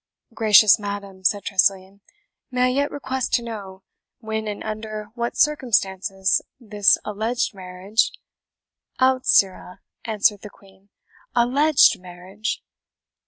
"Gracious 0.33 0.79
madam," 0.79 1.23
said 1.23 1.43
Tressilian, 1.43 2.01
"may 2.49 2.63
I 2.63 2.67
yet 2.69 2.89
request 2.89 3.35
to 3.35 3.43
know, 3.43 3.83
when 4.17 4.47
and 4.47 4.63
under 4.63 5.09
what 5.13 5.37
circumstances 5.37 6.41
this 6.59 6.97
alleged 7.05 7.53
marriage" 7.53 8.11
"Out, 8.99 9.27
sirrah," 9.27 9.81
answered 10.03 10.41
the 10.41 10.49
Queen; 10.49 10.89
"ALLEGED 11.35 11.99
marriage! 11.99 12.63